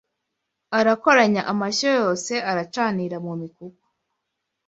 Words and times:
Arakoranya 0.79 1.41
amashyo 1.51 1.89
yose, 1.99 2.33
aracanira 2.51 3.17
mu 3.25 3.33
mikuku 3.41 3.85